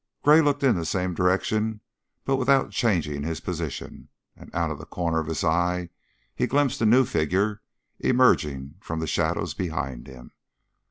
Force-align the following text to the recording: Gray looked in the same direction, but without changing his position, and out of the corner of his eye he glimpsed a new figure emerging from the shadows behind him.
Gray 0.23 0.41
looked 0.41 0.63
in 0.63 0.75
the 0.75 0.83
same 0.83 1.13
direction, 1.13 1.79
but 2.25 2.37
without 2.37 2.71
changing 2.71 3.21
his 3.21 3.39
position, 3.39 4.09
and 4.35 4.49
out 4.55 4.71
of 4.71 4.79
the 4.79 4.85
corner 4.87 5.19
of 5.19 5.27
his 5.27 5.43
eye 5.43 5.89
he 6.33 6.47
glimpsed 6.47 6.81
a 6.81 6.87
new 6.87 7.05
figure 7.05 7.61
emerging 7.99 8.77
from 8.79 8.99
the 8.99 9.05
shadows 9.05 9.53
behind 9.53 10.07
him. 10.07 10.31